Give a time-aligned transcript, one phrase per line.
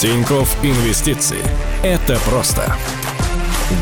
[0.00, 1.42] Тиньков Инвестиции.
[1.82, 2.74] Это просто.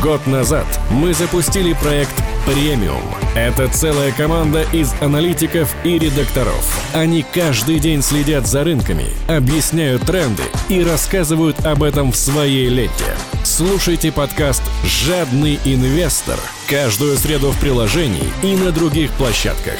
[0.01, 2.11] Год назад мы запустили проект
[2.45, 3.01] «Премиум».
[3.35, 6.77] Это целая команда из аналитиков и редакторов.
[6.93, 13.15] Они каждый день следят за рынками, объясняют тренды и рассказывают об этом в своей ленте.
[13.45, 19.79] Слушайте подкаст «Жадный инвестор» каждую среду в приложении и на других площадках.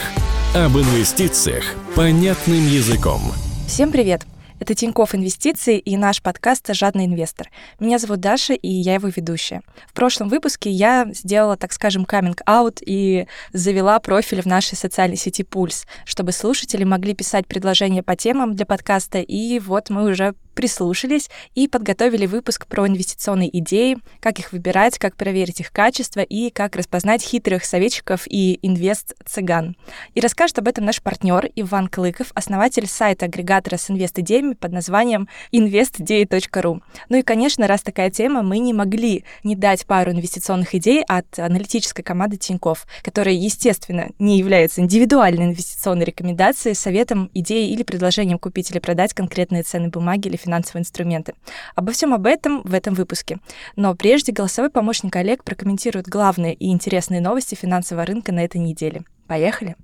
[0.56, 1.66] Об инвестициях
[1.96, 3.34] понятным языком.
[3.68, 4.26] Всем привет!
[4.60, 7.50] Это Тиньков Инвестиции и наш подкаст «Жадный инвестор».
[7.79, 9.61] Меня зовут Даша, и я его ведущая.
[9.88, 15.43] В прошлом выпуске я сделала, так скажем, каминг-аут и завела профиль в нашей социальной сети
[15.43, 21.29] «Пульс», чтобы слушатели могли писать предложения по темам для подкаста, и вот мы уже прислушались
[21.55, 26.75] и подготовили выпуск про инвестиционные идеи, как их выбирать, как проверить их качество и как
[26.75, 29.77] распознать хитрых советчиков и инвест-цыган.
[30.15, 36.81] И расскажет об этом наш партнер Иван Клыков, основатель сайта-агрегатора с инвест-идеями под названием investidеи.ru.
[37.07, 41.39] Ну и, конечно, раз такая тема, мы не могли не дать пару инвестиционных идей от
[41.39, 48.71] аналитической команды Тиньков, которая, естественно, не является индивидуальной инвестиционной рекомендацией, советом, идеей или предложением купить
[48.71, 50.48] или продать конкретные ценные бумаги или финансовые
[50.80, 51.33] инструменты.
[51.75, 53.39] Обо всем об этом в этом выпуске.
[53.75, 59.03] Но прежде голосовой помощник Олег прокомментирует главные и интересные новости финансового рынка на этой неделе.
[59.28, 59.75] Поехали!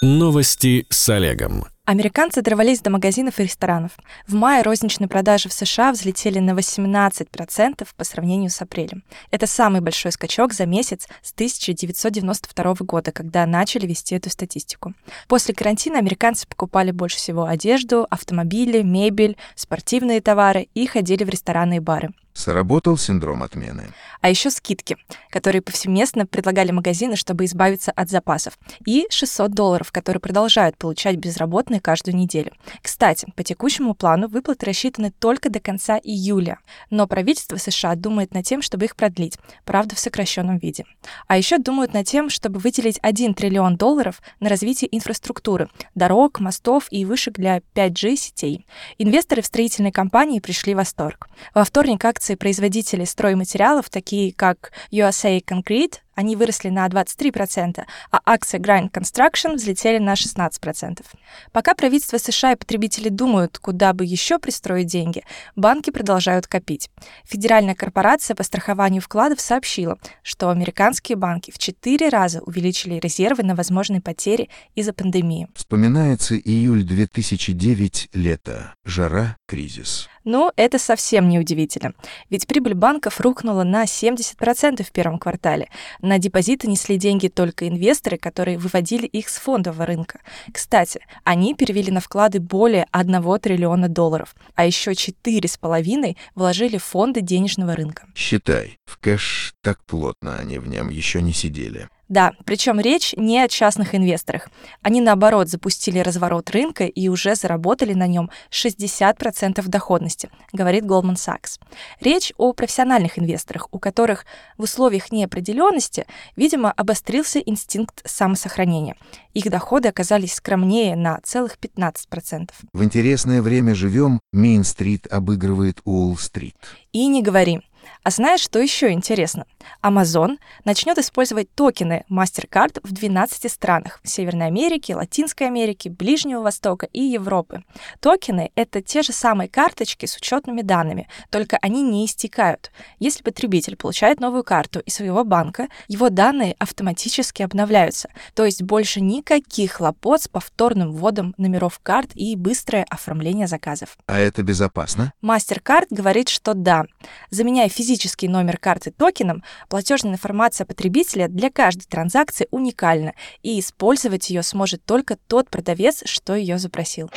[0.00, 1.66] Новости с Олегом.
[1.90, 3.92] Американцы дорвались до магазинов и ресторанов.
[4.26, 9.02] В мае розничные продажи в США взлетели на 18% по сравнению с апрелем.
[9.30, 14.92] Это самый большой скачок за месяц с 1992 года, когда начали вести эту статистику.
[15.28, 21.76] После карантина американцы покупали больше всего одежду, автомобили, мебель, спортивные товары и ходили в рестораны
[21.76, 22.10] и бары.
[22.38, 23.88] Сработал синдром отмены.
[24.20, 24.96] А еще скидки,
[25.28, 28.56] которые повсеместно предлагали магазины, чтобы избавиться от запасов.
[28.86, 32.52] И 600 долларов, которые продолжают получать безработные каждую неделю.
[32.80, 36.60] Кстати, по текущему плану выплаты рассчитаны только до конца июля.
[36.90, 40.84] Но правительство США думает над тем, чтобы их продлить, правда, в сокращенном виде.
[41.26, 46.86] А еще думают над тем, чтобы выделить 1 триллион долларов на развитие инфраструктуры, дорог, мостов
[46.90, 48.64] и вышек для 5G сетей.
[48.96, 51.28] Инвесторы в строительной компании пришли в восторг.
[51.52, 58.20] Во вторник акции акции производителей стройматериалов, такие как USA Concrete, они выросли на 23%, а
[58.26, 61.04] акции Grind Construction взлетели на 16%.
[61.52, 65.22] Пока правительство США и потребители думают, куда бы еще пристроить деньги,
[65.54, 66.90] банки продолжают копить.
[67.24, 73.54] Федеральная корпорация по страхованию вкладов сообщила, что американские банки в 4 раза увеличили резервы на
[73.54, 75.48] возможные потери из-за пандемии.
[75.54, 80.08] Вспоминается июль 2009, лето, жара, кризис.
[80.24, 81.94] Ну, это совсем не удивительно,
[82.28, 85.70] ведь прибыль банков рухнула на 70% в первом квартале.
[86.02, 90.20] На депозиты несли деньги только инвесторы, которые выводили их с фондового рынка.
[90.52, 97.22] Кстати, они перевели на вклады более 1 триллиона долларов, а еще 4,5 вложили в фонды
[97.22, 98.06] денежного рынка.
[98.14, 101.88] Считай, в кэш так плотно они в нем еще не сидели.
[102.08, 104.48] Да, причем речь не о частных инвесторах.
[104.80, 111.60] Они, наоборот, запустили разворот рынка и уже заработали на нем 60% доходности, говорит Goldman Sachs.
[112.00, 114.24] Речь о профессиональных инвесторах, у которых
[114.56, 118.96] в условиях неопределенности, видимо, обострился инстинкт самосохранения.
[119.34, 122.50] Их доходы оказались скромнее на целых 15%.
[122.72, 126.56] В интересное время живем, Мейн-стрит обыгрывает Уолл-стрит.
[126.92, 127.60] И не говори.
[128.08, 129.44] А знаешь, что еще интересно?
[129.82, 137.02] Amazon начнет использовать токены MasterCard в 12 странах Северной Америки, Латинской Америки, Ближнего Востока и
[137.02, 137.64] Европы.
[138.00, 142.70] Токены— это те же самые карточки с учетными данными, только они не истекают.
[142.98, 149.02] Если потребитель получает новую карту из своего банка, его данные автоматически обновляются, то есть больше
[149.02, 153.98] никаких хлопот с повторным вводом номеров карт и быстрое оформление заказов.
[154.06, 155.12] А это безопасно?
[155.22, 156.86] MasterCard говорит, что да.
[157.28, 164.44] Заменяя физический номер карты токеном, платежная информация потребителя для каждой транзакции уникальна, и использовать ее
[164.44, 167.10] сможет только тот продавец, что ее запросил.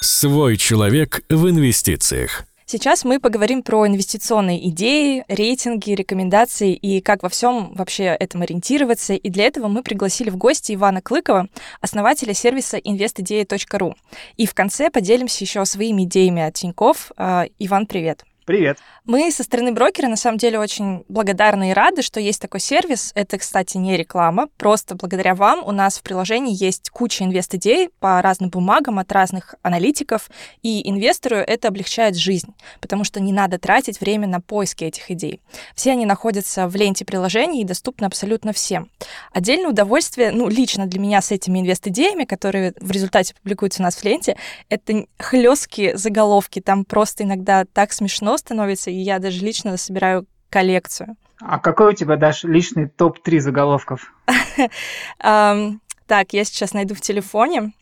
[0.00, 2.44] Свой человек в инвестициях.
[2.64, 9.14] Сейчас мы поговорим про инвестиционные идеи, рейтинги, рекомендации и как во всем вообще этом ориентироваться.
[9.14, 11.48] И для этого мы пригласили в гости Ивана Клыкова,
[11.80, 13.96] основателя сервиса investidеи.ру.
[14.36, 17.10] И в конце поделимся еще своими идеями от Тиньков.
[17.16, 18.24] А, Иван, привет.
[18.50, 18.78] Привет.
[19.04, 23.12] Мы со стороны брокера на самом деле очень благодарны и рады, что есть такой сервис.
[23.14, 24.48] Это, кстати, не реклама.
[24.58, 29.54] Просто благодаря вам у нас в приложении есть куча инвест-идей по разным бумагам от разных
[29.62, 30.28] аналитиков,
[30.62, 35.40] и инвестору это облегчает жизнь, потому что не надо тратить время на поиски этих идей.
[35.76, 38.90] Все они находятся в ленте приложений и доступны абсолютно всем.
[39.32, 43.94] Отдельное удовольствие, ну, лично для меня с этими инвест-идеями, которые в результате публикуются у нас
[43.94, 44.36] в ленте,
[44.68, 46.60] это хлесткие заголовки.
[46.60, 51.16] Там просто иногда так смешно становится, и я даже лично собираю коллекцию.
[51.40, 54.12] А какой у тебя, Даш, личный топ-3 заголовков?
[55.18, 57.72] Так, я сейчас найду в телефоне.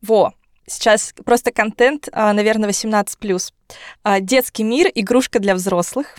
[0.00, 0.32] Во,
[0.66, 3.52] сейчас просто контент, а, наверное, 18+.
[4.02, 6.18] А, детский мир, игрушка для взрослых.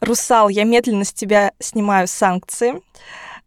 [0.00, 2.80] Русал, я медленно с тебя снимаю санкции.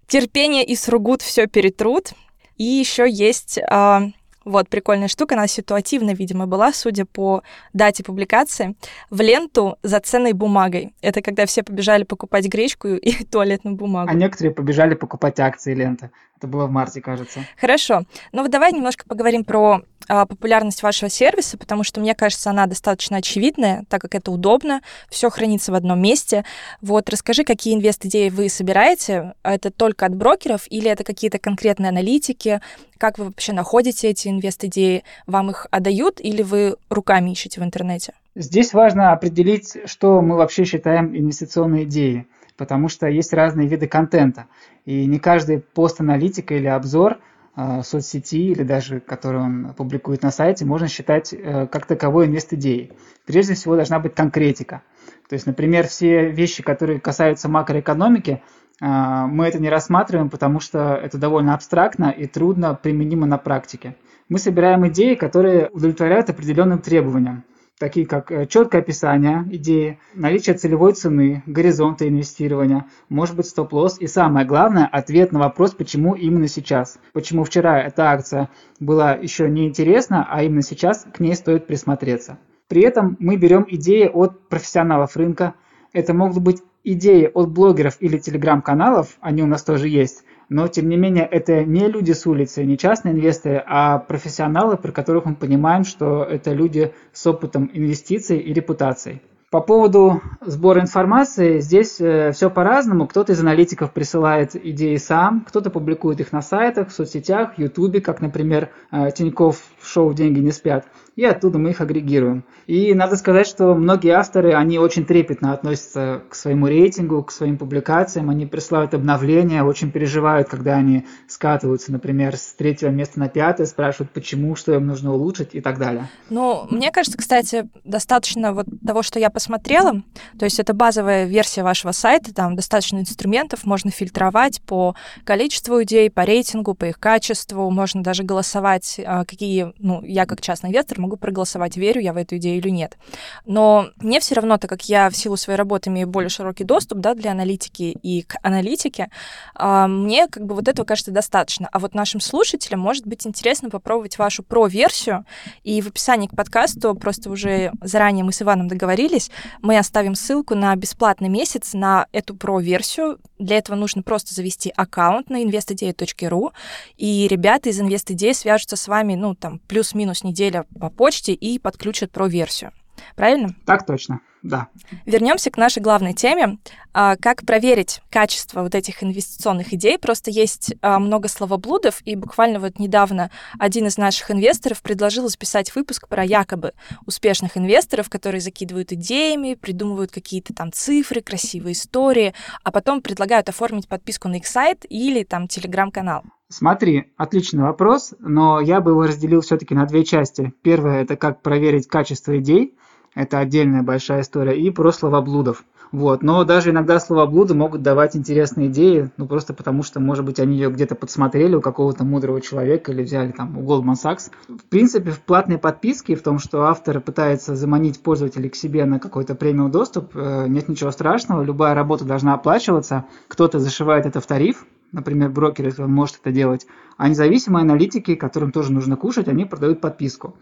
[0.05, 2.11] Терпение и Сругут все перетрут.
[2.55, 4.03] И еще есть а,
[4.47, 8.75] вот, прикольная штука, она ситуативно, видимо, была, судя по дате публикации,
[9.09, 10.93] в ленту за ценной бумагой.
[11.01, 14.09] Это когда все побежали покупать гречку и туалетную бумагу.
[14.09, 16.11] А некоторые побежали покупать акции ленты.
[16.37, 17.39] Это было в марте, кажется.
[17.59, 18.03] Хорошо.
[18.31, 22.67] Ну вот давай немножко поговорим про а, популярность вашего сервиса, потому что, мне кажется, она
[22.67, 26.45] достаточно очевидная, так как это удобно, все хранится в одном месте.
[26.79, 29.33] Вот расскажи, какие инвест-идеи вы собираете?
[29.41, 32.61] Это только от брокеров или это какие-то конкретные аналитики?
[32.97, 35.03] Как вы вообще находите эти инвест-идеи?
[35.25, 38.13] Вам их отдают или вы руками ищете в интернете?
[38.35, 42.27] Здесь важно определить, что мы вообще считаем инвестиционной идеей
[42.57, 44.47] потому что есть разные виды контента.
[44.85, 47.19] И не каждый пост аналитика или обзор
[47.55, 52.91] э, соцсети или даже который он публикует на сайте, можно считать э, как таковой инвест-идеей.
[53.25, 54.81] Прежде всего должна быть конкретика.
[55.29, 58.41] То есть, например, все вещи, которые касаются макроэкономики,
[58.79, 63.95] мы это не рассматриваем, потому что это довольно абстрактно и трудно применимо на практике.
[64.29, 67.43] Мы собираем идеи, которые удовлетворяют определенным требованиям
[67.79, 74.07] такие как э, четкое описание идеи, наличие целевой цены, горизонта инвестирования, может быть стоп-лосс и
[74.07, 76.99] самое главное, ответ на вопрос, почему именно сейчас.
[77.13, 82.39] Почему вчера эта акция была еще не интересна, а именно сейчас к ней стоит присмотреться.
[82.67, 85.53] При этом мы берем идеи от профессионалов рынка.
[85.93, 86.61] Это могут быть
[86.93, 91.63] идеи от блогеров или телеграм-каналов, они у нас тоже есть, но тем не менее это
[91.63, 96.53] не люди с улицы, не частные инвесторы, а профессионалы, про которых мы понимаем, что это
[96.53, 99.21] люди с опытом инвестиций и репутацией.
[99.57, 103.07] По поводу сбора информации, здесь э, все по-разному.
[103.07, 108.21] Кто-то из аналитиков присылает идеи сам, кто-то публикует их на сайтах, в соцсетях, Ютубе, как,
[108.21, 112.43] например, э, Тиньков шоу «Деньги не спят», и оттуда мы их агрегируем.
[112.67, 117.57] И надо сказать, что многие авторы, они очень трепетно относятся к своему рейтингу, к своим
[117.57, 121.07] публикациям, они присылают обновления, очень переживают, когда они
[121.37, 125.77] скатываются, например, с третьего места на пятое, спрашивают, почему, что им нужно улучшить и так
[125.77, 126.09] далее.
[126.31, 130.01] Ну, мне кажется, кстати, достаточно вот того, что я посмотрела,
[130.39, 134.95] то есть это базовая версия вашего сайта, там достаточно инструментов, можно фильтровать по
[135.25, 140.41] количеству идей, по рейтингу, по их качеству, можно даже голосовать, а, какие ну, я как
[140.41, 142.97] частный инвестор могу проголосовать, верю я в эту идею или нет.
[143.45, 146.97] Но мне все равно, так как я в силу своей работы имею более широкий доступ,
[146.97, 149.11] да, для аналитики и к аналитике,
[149.53, 151.26] а, мне как бы вот этого кажется достаточно.
[151.71, 155.25] А вот нашим слушателям может быть интересно попробовать вашу про-версию,
[155.63, 159.29] и в описании к подкасту просто уже заранее мы с Иваном договорились,
[159.61, 163.19] мы оставим ссылку на бесплатный месяц на эту про-версию.
[163.39, 166.51] Для этого нужно просто завести аккаунт на investidea.ru,
[166.97, 172.11] и ребята из InvestIdea свяжутся с вами, ну, там, плюс-минус неделя по почте и подключат
[172.11, 172.71] про версию.
[173.15, 173.49] Правильно?
[173.65, 174.69] Так точно, да.
[175.05, 176.57] Вернемся к нашей главной теме.
[176.93, 179.99] А, как проверить качество вот этих инвестиционных идей?
[179.99, 183.29] Просто есть а, много словоблудов, и буквально вот недавно
[183.59, 186.73] один из наших инвесторов предложил записать выпуск про якобы
[187.05, 192.33] успешных инвесторов, которые закидывают идеями, придумывают какие-то там цифры, красивые истории,
[192.63, 196.23] а потом предлагают оформить подписку на их сайт или там телеграм-канал.
[196.49, 200.53] Смотри, отличный вопрос, но я бы его разделил все-таки на две части.
[200.61, 202.77] Первое– это как проверить качество идей,
[203.17, 205.65] это отдельная большая история, и про словоблудов.
[205.91, 206.21] Вот.
[206.21, 210.55] Но даже иногда словоблуды могут давать интересные идеи, ну просто потому что, может быть, они
[210.55, 214.29] ее где-то подсмотрели у какого-то мудрого человека или взяли там у Goldman Sachs.
[214.47, 218.99] В принципе, в платной подписке, в том, что автор пытается заманить пользователей к себе на
[218.99, 224.27] какой-то премиум доступ, э, нет ничего страшного, любая работа должна оплачиваться, кто-то зашивает это в
[224.27, 229.27] тариф, например, брокер, если он может это делать, а независимые аналитики, которым тоже нужно кушать,
[229.27, 230.35] они продают подписку.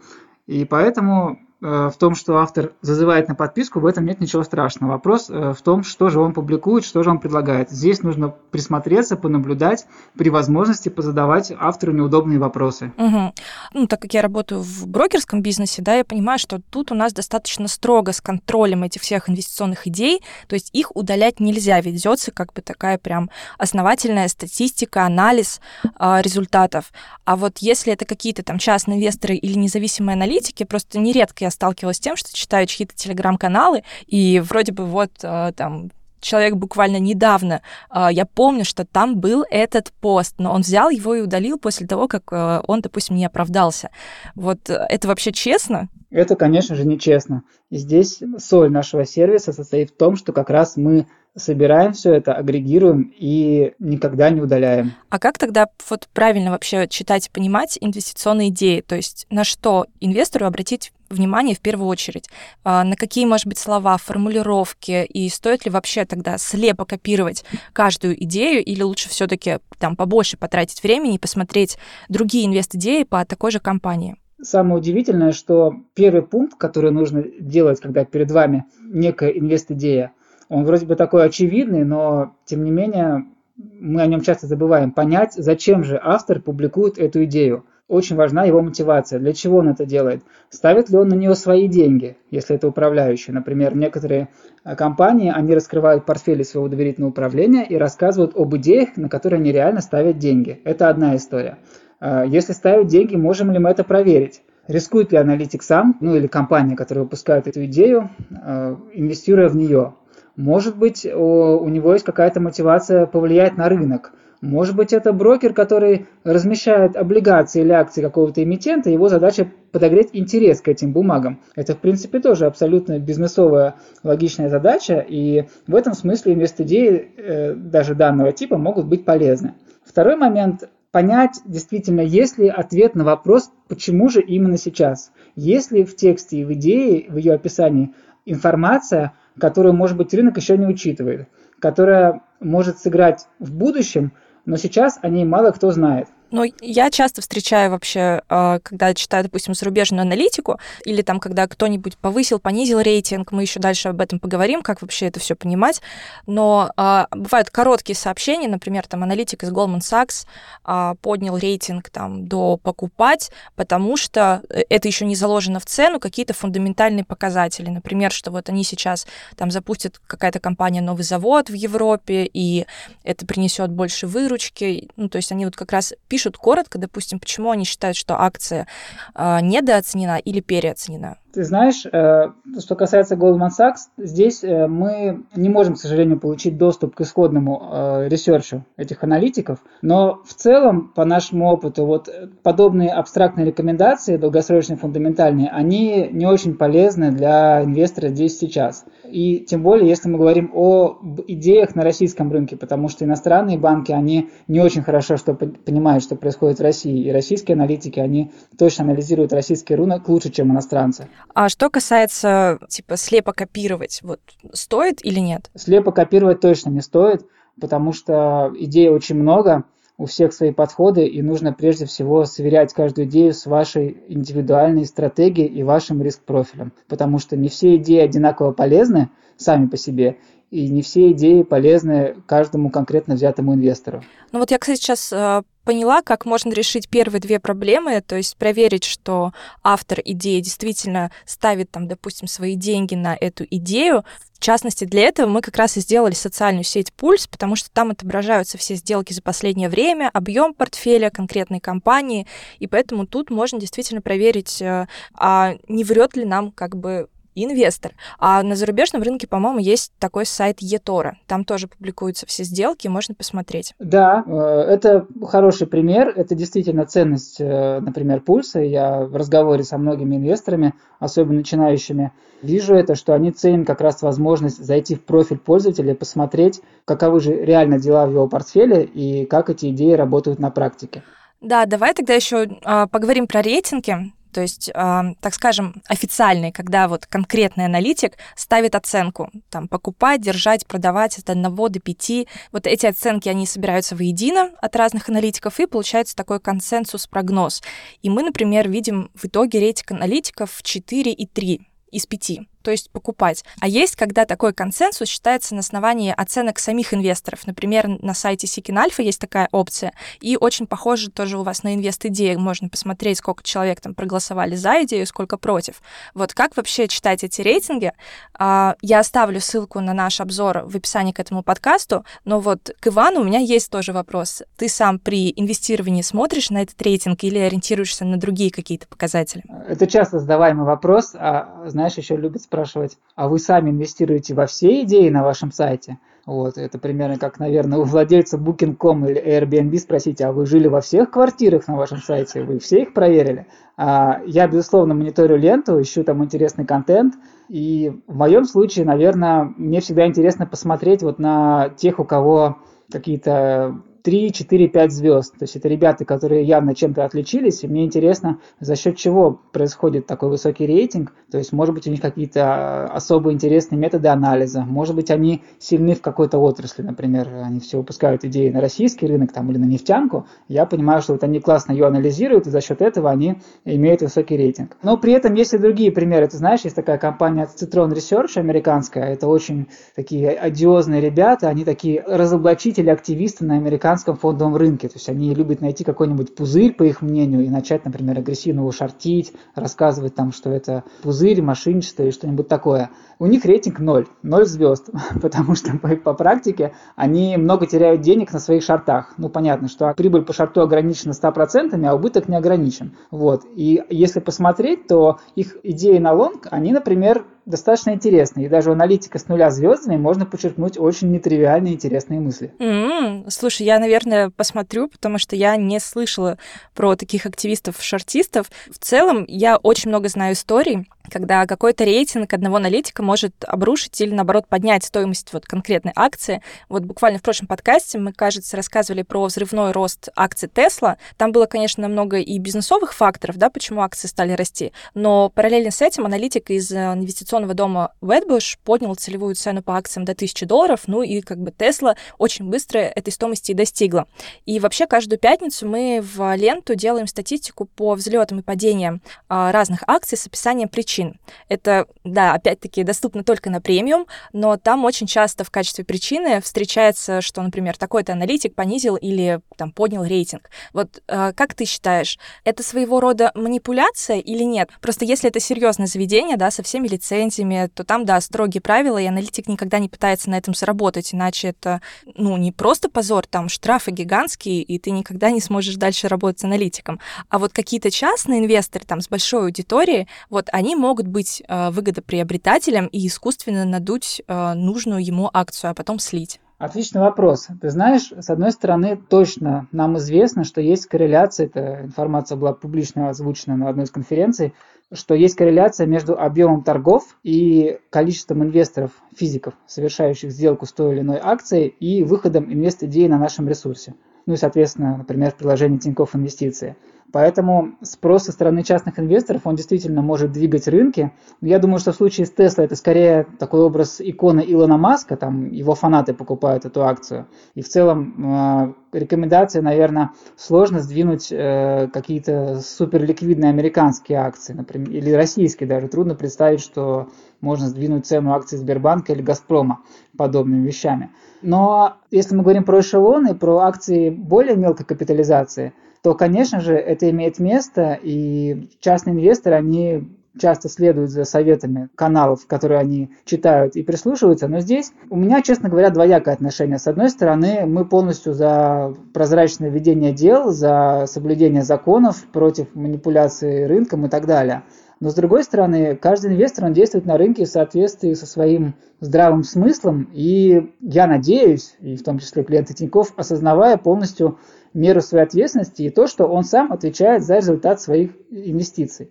[0.46, 4.92] И поэтому в том, что автор зазывает на подписку, в этом нет ничего страшного.
[4.92, 7.70] Вопрос э, в том, что же он публикует, что же он предлагает.
[7.70, 9.86] Здесь нужно присмотреться, понаблюдать,
[10.18, 12.92] при возможности позадавать автору неудобные вопросы.
[12.98, 13.32] Угу.
[13.72, 17.14] Ну, так как я работаю в брокерском бизнесе, да, я понимаю, что тут у нас
[17.14, 22.52] достаточно строго с контролем этих всех инвестиционных идей, то есть их удалять нельзя, ведется как
[22.52, 25.60] бы такая прям основательная статистика, анализ
[25.98, 26.92] э, результатов.
[27.24, 31.96] А вот если это какие-то там частные инвесторы или независимые аналитики, просто нередко я сталкивалась
[31.96, 37.62] с тем, что читаю чьи-то телеграм-каналы, и вроде бы вот э, там человек буквально недавно,
[37.90, 41.86] э, я помню, что там был этот пост, но он взял его и удалил после
[41.86, 43.90] того, как э, он, допустим, не оправдался.
[44.34, 45.88] Вот это вообще честно?
[46.10, 47.42] Это, конечно же, нечестно.
[47.70, 52.34] И здесь соль нашего сервиса состоит в том, что как раз мы собираем все это,
[52.34, 54.92] агрегируем и никогда не удаляем.
[55.10, 58.80] А как тогда вот правильно вообще читать и понимать инвестиционные идеи?
[58.80, 62.28] То есть на что инвестору обратить внимание в первую очередь?
[62.64, 65.04] А, на какие, может быть, слова, формулировки?
[65.04, 70.36] И стоит ли вообще тогда слепо копировать каждую идею или лучше все таки там побольше
[70.36, 71.78] потратить времени и посмотреть
[72.08, 74.16] другие инвест-идеи по такой же компании?
[74.42, 80.12] Самое удивительное, что первый пункт, который нужно делать, когда перед вами некая инвест-идея,
[80.48, 83.26] он вроде бы такой очевидный, но тем не менее
[83.56, 84.92] мы о нем часто забываем.
[84.92, 87.64] Понять, зачем же автор публикует эту идею.
[87.88, 89.20] Очень важна его мотивация.
[89.20, 90.22] Для чего он это делает?
[90.50, 93.30] Ставит ли он на нее свои деньги, если это управляющий?
[93.30, 94.28] Например, некоторые
[94.64, 99.52] а, компании, они раскрывают портфели своего доверительного управления и рассказывают об идеях, на которые они
[99.52, 100.60] реально ставят деньги.
[100.64, 101.58] Это одна история.
[102.00, 104.42] А, если ставить деньги, можем ли мы это проверить?
[104.66, 109.94] Рискует ли аналитик сам, ну или компания, которая выпускает эту идею, а, инвестируя в нее?
[110.36, 114.12] Может быть, у него есть какая-то мотивация повлиять на рынок.
[114.42, 120.60] Может быть, это брокер, который размещает облигации или акции какого-то эмитента, его задача подогреть интерес
[120.60, 121.40] к этим бумагам.
[121.54, 127.94] Это, в принципе, тоже абсолютно бизнесовая логичная задача, и в этом смысле инвест-идеи э, даже
[127.94, 129.54] данного типа могут быть полезны.
[129.84, 135.12] Второй момент понять действительно, есть ли ответ на вопрос, почему же именно сейчас.
[135.34, 137.94] Есть ли в тексте и в идее, в ее описании
[138.26, 141.28] информация, которую, может быть, рынок еще не учитывает,
[141.58, 144.12] которая может сыграть в будущем,
[144.44, 146.08] но сейчас о ней мало кто знает.
[146.30, 151.96] Но я часто встречаю вообще, а, когда читаю, допустим, зарубежную аналитику, или там, когда кто-нибудь
[151.96, 155.80] повысил, понизил рейтинг, мы еще дальше об этом поговорим, как вообще это все понимать.
[156.26, 160.26] Но а, бывают короткие сообщения, например, там аналитик из Goldman Sachs
[160.64, 166.00] а, поднял рейтинг там до покупать, потому что э, это еще не заложено в цену,
[166.00, 167.70] какие-то фундаментальные показатели.
[167.70, 169.06] Например, что вот они сейчас
[169.36, 172.66] там запустят какая-то компания новый завод в Европе, и
[173.04, 174.88] это принесет больше выручки.
[174.96, 178.66] Ну, то есть они вот как раз пишут коротко, допустим, почему они считают, что акция
[179.14, 181.18] э, недооценена или переоценена.
[181.36, 186.56] Ты знаешь, э, что касается Goldman Sachs, здесь э, мы не можем, к сожалению, получить
[186.56, 192.08] доступ к исходному э, research у этих аналитиков, но в целом, по нашему опыту, вот
[192.42, 198.86] подобные абстрактные рекомендации, долгосрочные, фундаментальные, они не очень полезны для инвестора здесь сейчас.
[199.04, 203.92] И тем более, если мы говорим о идеях на российском рынке, потому что иностранные банки,
[203.92, 208.84] они не очень хорошо что понимают, что происходит в России, и российские аналитики, они точно
[208.84, 211.08] анализируют российский рынок лучше, чем иностранцы.
[211.34, 214.20] А что касается, типа, слепо копировать, вот
[214.52, 215.50] стоит или нет?
[215.54, 217.26] Слепо копировать точно не стоит,
[217.60, 219.64] потому что идей очень много,
[219.98, 225.48] у всех свои подходы, и нужно прежде всего сверять каждую идею с вашей индивидуальной стратегией
[225.48, 230.18] и вашим риск-профилем, потому что не все идеи одинаково полезны сами по себе,
[230.50, 234.02] и не все идеи полезны каждому конкретно взятому инвестору.
[234.32, 238.36] Ну вот я, кстати, сейчас э, поняла, как можно решить первые две проблемы, то есть
[238.36, 239.32] проверить, что
[239.64, 244.04] автор идеи действительно ставит там, допустим, свои деньги на эту идею.
[244.34, 247.90] В частности, для этого мы как раз и сделали социальную сеть Пульс, потому что там
[247.90, 252.26] отображаются все сделки за последнее время, объем портфеля конкретной компании,
[252.60, 257.92] и поэтому тут можно действительно проверить, э, а не врет ли нам как бы инвестор.
[258.18, 261.12] А на зарубежном рынке, по-моему, есть такой сайт eToro.
[261.26, 263.74] Там тоже публикуются все сделки, можно посмотреть.
[263.78, 266.12] Да, э, это хороший пример.
[266.16, 268.60] Это действительно ценность, э, например, пульса.
[268.60, 272.12] Я в разговоре со многими инвесторами, особенно начинающими,
[272.42, 277.20] вижу это, что они ценят как раз возможность зайти в профиль пользователя и посмотреть, каковы
[277.20, 281.02] же реально дела в его портфеле и как эти идеи работают на практике.
[281.40, 284.12] Да, давай тогда еще э, поговорим про рейтинги.
[284.32, 290.66] То есть, э, так скажем, официальный, когда вот конкретный аналитик ставит оценку, там, покупать, держать,
[290.66, 292.26] продавать от 1 до 5.
[292.52, 297.62] Вот эти оценки, они собираются воедино от разных аналитиков, и получается такой консенсус-прогноз.
[298.02, 301.60] И мы, например, видим в итоге рейтинг аналитиков 4 и 3
[301.92, 303.44] из 5 то есть покупать.
[303.60, 307.46] А есть, когда такой консенсус считается на основании оценок самих инвесторов.
[307.46, 311.76] Например, на сайте Seeking Alpha есть такая опция, и очень похоже тоже у вас на
[311.76, 312.34] инвест-идеи.
[312.34, 315.80] Можно посмотреть, сколько человек там проголосовали за идею, сколько против.
[316.12, 317.92] Вот как вообще читать эти рейтинги?
[318.36, 322.88] А, я оставлю ссылку на наш обзор в описании к этому подкасту, но вот к
[322.88, 324.42] Ивану у меня есть тоже вопрос.
[324.56, 329.44] Ты сам при инвестировании смотришь на этот рейтинг или ориентируешься на другие какие-то показатели?
[329.68, 334.46] Это часто задаваемый вопрос, а знаешь, еще любят спрашивать спрашивать, а вы сами инвестируете во
[334.46, 335.98] все идеи на вашем сайте?
[336.24, 340.80] Вот, это примерно как, наверное, у владельца Booking.com или Airbnb спросить, а вы жили во
[340.80, 343.46] всех квартирах на вашем сайте, вы все их проверили?
[343.76, 347.14] А, я, безусловно, мониторю ленту, ищу там интересный контент,
[347.48, 352.56] и в моем случае, наверное, мне всегда интересно посмотреть вот на тех, у кого
[352.90, 355.32] какие-то 3, 4, 5 звезд.
[355.32, 360.06] То есть это ребята, которые явно чем-то отличились, и мне интересно, за счет чего происходит
[360.06, 361.12] такой высокий рейтинг.
[361.28, 365.42] То есть, может быть, у них какие-то а, особо интересные методы анализа, может быть, они
[365.58, 369.64] сильны в какой-то отрасли, например, они все выпускают идеи на российский рынок там, или на
[369.64, 370.28] нефтянку.
[370.46, 374.36] Я понимаю, что вот они классно ее анализируют, и за счет этого они имеют высокий
[374.36, 374.76] рейтинг.
[374.84, 376.28] Но при этом есть и другие примеры.
[376.28, 382.04] Ты знаешь, есть такая компания Citron Research американская, это очень такие одиозные ребята, они такие
[382.06, 384.88] разоблачители, активисты на американском американском фондовом рынке.
[384.88, 388.72] То есть они любят найти какой-нибудь пузырь, по их мнению, и начать, например, агрессивно его
[388.72, 392.90] шортить, рассказывать там, что это пузырь, мошенничество и что-нибудь такое.
[393.18, 394.90] У них рейтинг 0, 0 звезд,
[395.22, 399.14] потому что по, по практике они много теряют денег на своих шортах.
[399.16, 402.92] Ну, понятно, что прибыль по шорту ограничена 100%, а убыток не ограничен.
[403.10, 403.44] Вот.
[403.54, 408.40] И если посмотреть, то их идеи на лонг, они, например, достаточно интересно.
[408.40, 412.52] И даже у аналитика с нуля звездами можно подчеркнуть очень нетривиальные интересные мысли.
[412.58, 413.30] Mm-hmm.
[413.30, 416.38] Слушай, я, наверное, посмотрю, потому что я не слышала
[416.74, 418.50] про таких активистов-шартистов.
[418.70, 424.12] В целом, я очень много знаю историй, когда какой-то рейтинг одного аналитика может обрушить или,
[424.12, 426.42] наоборот, поднять стоимость вот конкретной акции.
[426.68, 430.98] Вот буквально в прошлом подкасте мы, кажется, рассказывали про взрывной рост акций Тесла.
[431.16, 435.82] Там было, конечно, много и бизнесовых факторов, да, почему акции стали расти, но параллельно с
[435.82, 440.82] этим аналитик из э, инвестиционного дома Wedbush поднял целевую цену по акциям до 1000 долларов,
[440.86, 444.06] ну и как бы Тесла очень быстро этой стоимости и достигла.
[444.44, 449.82] И вообще каждую пятницу мы в ленту делаем статистику по взлетам и падениям а, разных
[449.86, 451.18] акций с описанием причин причин.
[451.48, 457.20] Это, да, опять-таки доступно только на премиум, но там очень часто в качестве причины встречается,
[457.20, 460.50] что, например, такой-то аналитик понизил или там поднял рейтинг.
[460.72, 464.70] Вот э, как ты считаешь, это своего рода манипуляция или нет?
[464.80, 469.06] Просто если это серьезное заведение, да, со всеми лицензиями, то там, да, строгие правила, и
[469.06, 471.80] аналитик никогда не пытается на этом заработать, иначе это,
[472.14, 476.44] ну, не просто позор, там штрафы гигантские, и ты никогда не сможешь дальше работать с
[476.44, 477.00] аналитиком.
[477.28, 481.70] А вот какие-то частные инвесторы там с большой аудиторией, вот они могут могут быть э,
[481.70, 486.40] выгодоприобретателем и искусственно надуть э, нужную ему акцию, а потом слить?
[486.58, 487.48] Отличный вопрос.
[487.60, 493.10] Ты знаешь, с одной стороны, точно нам известно, что есть корреляция, эта информация была публично
[493.10, 494.54] озвучена на одной из конференций,
[494.90, 501.00] что есть корреляция между объемом торгов и количеством инвесторов, физиков, совершающих сделку с той или
[501.00, 503.94] иной акцией, и выходом инвест-идеи на нашем ресурсе.
[504.24, 506.76] Ну и, соответственно, например, в приложении Тинькофф Инвестиции.
[507.12, 511.12] Поэтому спрос со стороны частных инвесторов, он действительно может двигать рынки.
[511.40, 515.50] Я думаю, что в случае с Tesla это скорее такой образ иконы Илона Маска, там
[515.50, 517.26] его фанаты покупают эту акцию.
[517.54, 525.10] И в целом э, рекомендация, наверное, сложно сдвинуть э, какие-то суперликвидные американские акции, например, или
[525.12, 525.88] российские даже.
[525.88, 527.08] Трудно представить, что
[527.40, 529.80] можно сдвинуть цену акций Сбербанка или Газпрома
[530.16, 531.10] подобными вещами.
[531.40, 535.72] Но если мы говорим про эшелоны, про акции более мелкой капитализации–
[536.06, 540.08] то, конечно же, это имеет место, и частные инвесторы, они
[540.40, 544.46] часто следуют за советами каналов, которые они читают и прислушиваются.
[544.46, 546.78] Но здесь у меня, честно говоря, двоякое отношение.
[546.78, 554.06] С одной стороны, мы полностью за прозрачное ведение дел, за соблюдение законов против манипуляции рынком
[554.06, 554.62] и так далее.
[554.98, 559.42] Но с другой стороны, каждый инвестор, он действует на рынке в соответствии со своим здравым
[559.42, 560.08] смыслом.
[560.14, 564.38] И я надеюсь, и в том числе клиенты Тинькофф, осознавая полностью
[564.72, 569.10] меру своей ответственности и то, что он сам отвечает за результат своих инвестиций.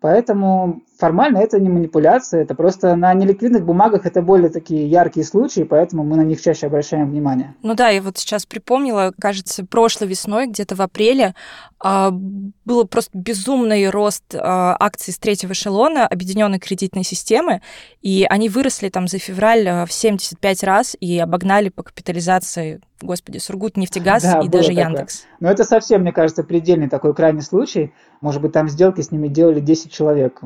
[0.00, 5.62] Поэтому формально это не манипуляция, это просто на неликвидных бумагах это более такие яркие случаи,
[5.62, 7.54] поэтому мы на них чаще обращаем внимание.
[7.62, 11.34] Ну да, я вот сейчас припомнила, кажется, прошлой весной, где-то в апреле,
[11.78, 17.60] а, был просто безумный рост а, акций с третьего эшелона объединенной кредитной системы,
[18.02, 23.38] и они выросли там за февраль а, в 75 раз и обогнали по капитализации господи,
[23.38, 24.84] Сургут, нефтегаз да, и даже такое.
[24.84, 25.24] Яндекс.
[25.40, 27.92] Но это совсем, мне кажется, предельный такой крайний случай.
[28.20, 30.38] Может быть, там сделки с ними делали 10 человек.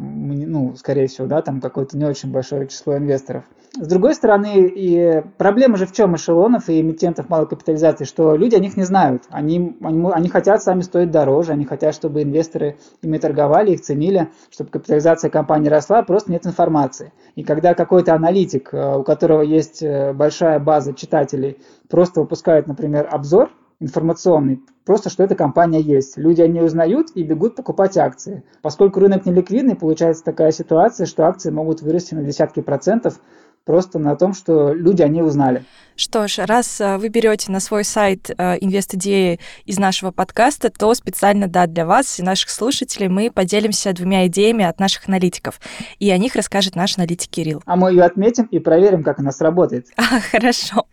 [0.47, 3.45] Ну, скорее всего, да, там какое-то не очень большое число инвесторов.
[3.79, 8.57] С другой стороны, и проблема же в чем эшелонов и эмитентов малой капитализации, что люди
[8.57, 9.23] о них не знают.
[9.31, 14.31] Они, они, они хотят сами стоить дороже, они хотят, чтобы инвесторы ими торговали, их ценили,
[14.51, 17.13] чтобы капитализация компании росла, просто нет информации.
[17.37, 23.09] И когда какой-то аналитик, э, у которого есть э, большая база читателей, просто выпускает, например,
[23.09, 26.17] обзор информационный, просто что эта компания есть.
[26.17, 28.45] Люди они узнают и бегут покупать акции.
[28.63, 33.21] Поскольку рынок неликвидный, получается такая ситуация, что акции могут вырасти на десятки процентов
[33.65, 35.65] просто на том, что люди они узнали.
[35.95, 40.95] Что ж, раз э, вы берете на свой сайт э, инвест-идеи из нашего подкаста, то
[40.95, 45.61] специально, да, для вас и наших слушателей мы поделимся двумя идеями от наших аналитиков.
[45.99, 47.63] И о них расскажет наш аналитик Кирилл.
[47.67, 49.89] А мы ее отметим и проверим, как она сработает.
[49.97, 50.87] А, хорошо.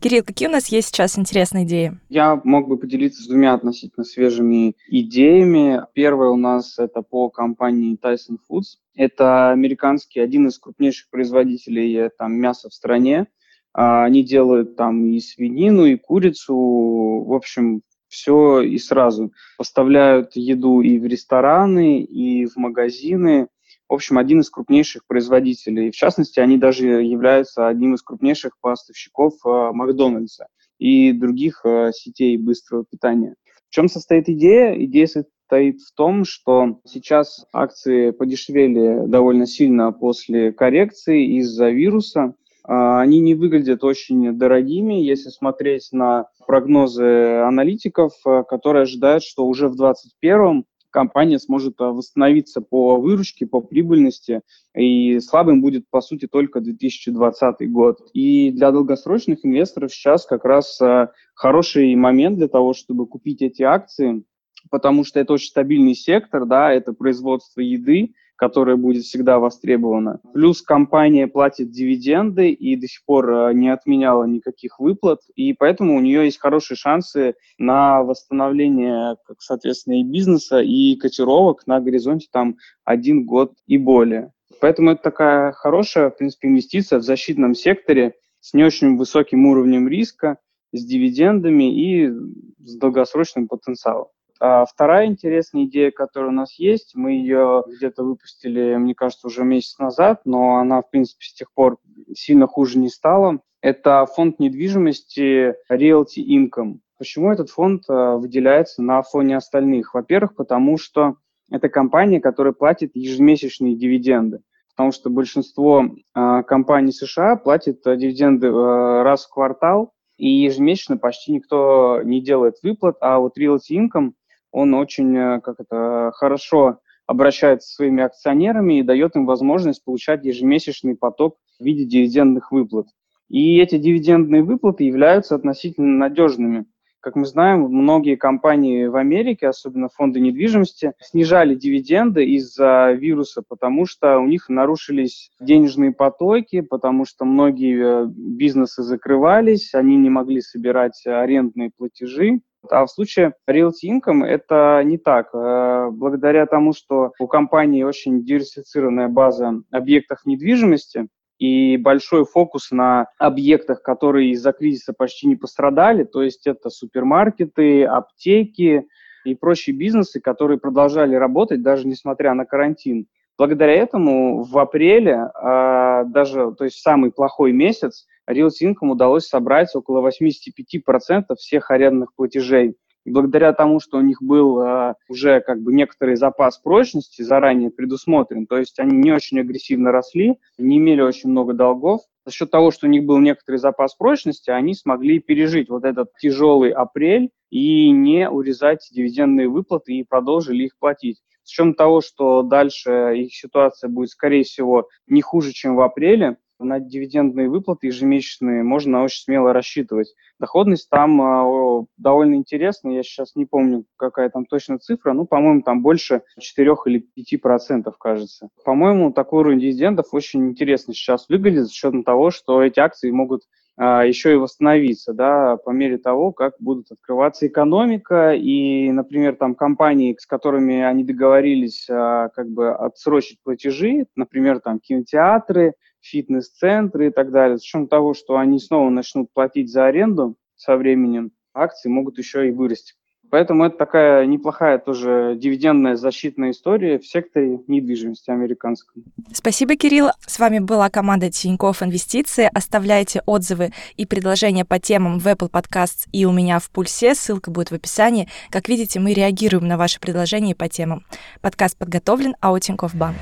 [0.00, 1.98] Кирилл, какие у нас есть сейчас интересные идеи?
[2.08, 5.82] Я мог бы поделиться с двумя относительно свежими идеями.
[5.92, 8.78] Первая у нас это по компании Tyson Foods.
[8.94, 13.26] Это американский, один из крупнейших производителей э, там, мяса в стране.
[13.74, 19.32] А, они делают там и свинину, и курицу, в общем, все и сразу.
[19.58, 23.48] Поставляют еду и в рестораны, и в магазины.
[23.90, 25.90] В общем, один из крупнейших производителей.
[25.90, 30.46] В частности, они даже являются одним из крупнейших поставщиков э, Макдональдса
[30.78, 33.34] и других э, сетей быстрого питания.
[33.68, 34.76] В чем состоит идея?
[34.84, 42.34] Идея состоит в том, что сейчас акции подешевели довольно сильно после коррекции из-за вируса.
[42.62, 49.46] А, они не выглядят очень дорогими, если смотреть на прогнозы аналитиков, э, которые ожидают, что
[49.46, 54.42] уже в 2021 компания сможет э, восстановиться по выручке, по прибыльности,
[54.74, 58.10] и слабым будет, по сути, только 2020 год.
[58.12, 63.62] И для долгосрочных инвесторов сейчас как раз э, хороший момент для того, чтобы купить эти
[63.62, 64.24] акции,
[64.70, 70.18] потому что это очень стабильный сектор, да, это производство еды, которая будет всегда востребована.
[70.32, 75.94] Плюс компания платит дивиденды и до сих пор э, не отменяла никаких выплат, и поэтому
[75.94, 82.28] у нее есть хорошие шансы на восстановление, как, соответственно, и бизнеса, и котировок на горизонте
[82.32, 84.32] там один год и более.
[84.58, 89.86] Поэтому это такая хорошая, в принципе, инвестиция в защитном секторе с не очень высоким уровнем
[89.86, 90.38] риска,
[90.72, 94.06] с дивидендами и с долгосрочным потенциалом.
[94.40, 99.44] А вторая интересная идея, которая у нас есть, мы ее где-то выпустили, мне кажется, уже
[99.44, 101.76] месяц назад, но она, в принципе, с тех пор
[102.14, 103.40] сильно хуже не стала.
[103.60, 106.78] Это фонд недвижимости Realty Income.
[106.96, 109.92] Почему этот фонд э, выделяется на фоне остальных?
[109.92, 111.16] Во-первых, потому что
[111.50, 114.40] это компания, которая платит ежемесячные дивиденды.
[114.74, 121.32] Потому что большинство э, компаний США платят э, дивиденды раз в квартал, и ежемесячно почти
[121.32, 124.12] никто не делает выплат, а вот Realty Income
[124.52, 130.24] он очень э, как это, хорошо обращается со своими акционерами и дает им возможность получать
[130.24, 132.86] ежемесячный поток в виде дивидендных выплат.
[133.28, 136.66] И эти дивидендные выплаты являются относительно надежными.
[137.00, 143.86] Как мы знаем, многие компании в Америке, особенно фонды недвижимости, снижали дивиденды из-за вируса, потому
[143.86, 150.42] что у них нарушились денежные потоки, потому что многие э, бизнесы закрывались, они не могли
[150.42, 152.40] собирать арендные платежи.
[152.68, 155.30] А в случае Realty Income это не так.
[155.34, 161.08] Э, благодаря тому, что у компании очень диверсифицированная база объектов недвижимости,
[161.40, 167.84] и большой фокус на объектах, которые из-за кризиса почти не пострадали, то есть это супермаркеты,
[167.84, 168.86] аптеки
[169.24, 173.06] и прочие бизнесы, которые продолжали работать даже несмотря на карантин.
[173.40, 179.74] Благодаря этому в апреле, э, даже, то есть самый плохой месяц, Realty Income удалось собрать
[179.74, 182.76] около 85% всех арендных платежей.
[183.06, 187.70] И благодаря тому, что у них был э, уже как бы некоторый запас прочности заранее
[187.70, 192.50] предусмотрен, то есть они не очень агрессивно росли, не имели очень много долгов, за счет
[192.50, 197.30] того, что у них был некоторый запас прочности, они смогли пережить вот этот тяжелый апрель
[197.48, 201.22] и не урезать дивидендные выплаты и продолжили их платить.
[201.50, 206.36] С учетом того, что дальше их ситуация будет, скорее всего, не хуже, чем в апреле,
[206.60, 210.14] на дивидендные выплаты ежемесячные можно очень смело рассчитывать.
[210.38, 215.62] Доходность там что довольно интересно, я сейчас не помню, какая там точно цифра, ну, по-моему,
[215.62, 218.48] там больше 4 или 5 процентов, кажется.
[218.64, 223.42] По-моему, такой уровень дивидендов очень интересно сейчас выглядит за счет того, что эти акции могут
[223.80, 230.14] еще и восстановиться, да, по мере того, как будут открываться экономика, и, например, там компании,
[230.18, 237.30] с которыми они договорились а, как бы отсрочить платежи, например, там кинотеатры, фитнес-центры и так
[237.30, 242.18] далее, с учетом того, что они снова начнут платить за аренду со временем, акции могут
[242.18, 242.99] еще и вырасти.
[243.30, 249.04] Поэтому это такая неплохая тоже дивидендная защитная история в секторе недвижимости американском.
[249.32, 250.08] Спасибо, Кирилл.
[250.26, 252.50] С вами была команда Тинькофф Инвестиции.
[252.52, 257.14] Оставляйте отзывы и предложения по темам в Apple Podcasts и у меня в Пульсе.
[257.14, 258.28] Ссылка будет в описании.
[258.50, 261.04] Как видите, мы реагируем на ваши предложения по темам.
[261.40, 263.16] Подкаст подготовлен АО Тинькофф Банк.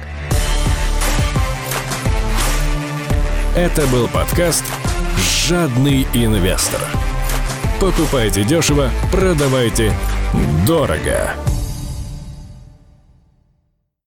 [3.56, 4.64] Это был подкаст
[5.16, 6.80] «Жадный инвестор».
[7.80, 9.92] Покупайте дешево, продавайте
[10.66, 11.47] дорого.